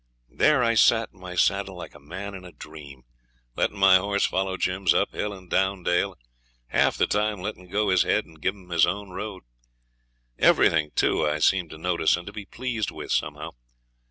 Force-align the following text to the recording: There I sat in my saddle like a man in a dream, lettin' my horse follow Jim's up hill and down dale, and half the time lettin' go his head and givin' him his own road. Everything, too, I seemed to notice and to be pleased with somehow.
There 0.31 0.63
I 0.63 0.73
sat 0.73 1.09
in 1.13 1.19
my 1.19 1.35
saddle 1.35 1.75
like 1.77 1.93
a 1.93 1.99
man 1.99 2.33
in 2.33 2.43
a 2.43 2.51
dream, 2.51 3.03
lettin' 3.55 3.77
my 3.77 3.97
horse 3.97 4.25
follow 4.25 4.57
Jim's 4.57 4.95
up 4.95 5.11
hill 5.13 5.31
and 5.31 5.47
down 5.47 5.83
dale, 5.83 6.13
and 6.13 6.21
half 6.69 6.97
the 6.97 7.05
time 7.05 7.39
lettin' 7.39 7.69
go 7.69 7.89
his 7.89 8.01
head 8.01 8.25
and 8.25 8.41
givin' 8.41 8.63
him 8.63 8.69
his 8.71 8.87
own 8.87 9.11
road. 9.11 9.43
Everything, 10.39 10.89
too, 10.95 11.23
I 11.27 11.37
seemed 11.37 11.69
to 11.69 11.77
notice 11.77 12.17
and 12.17 12.25
to 12.25 12.33
be 12.33 12.45
pleased 12.45 12.89
with 12.89 13.11
somehow. 13.11 13.51